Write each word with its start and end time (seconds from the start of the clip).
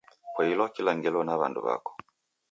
Poilwa 0.35 0.65
kila 0.75 0.91
ngelo 0.97 1.21
na 1.23 1.33
wandu 1.39 1.59
wako 1.67 1.91